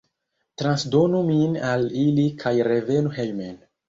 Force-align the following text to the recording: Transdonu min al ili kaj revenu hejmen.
Transdonu 0.59 1.19
min 1.27 1.57
al 1.71 1.85
ili 2.05 2.23
kaj 2.45 2.55
revenu 2.69 3.13
hejmen. 3.19 3.61